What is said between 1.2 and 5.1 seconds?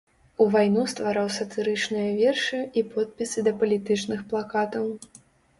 сатырычныя вершы і подпісы да палітычных плакатаў.